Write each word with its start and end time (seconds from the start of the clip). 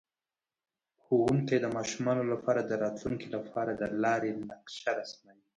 ښوونکی 1.01 1.57
د 1.61 1.65
ماشومانو 1.77 2.23
لپاره 2.31 2.61
د 2.63 2.71
راتلونکي 2.83 3.27
لپاره 3.35 3.71
د 3.73 3.83
لارې 4.03 4.29
نقشه 4.49 4.91
رسموي. 4.99 5.45